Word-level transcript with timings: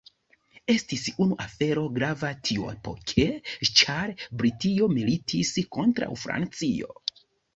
Estis 0.75 1.01
unu 1.25 1.35
afero 1.43 1.81
grava 1.97 2.31
tiuepoke 2.47 3.27
ĉar 3.81 4.15
Britio 4.41 4.89
militis 4.97 5.53
kontraŭ 5.77 6.09
Francio. 6.25 6.91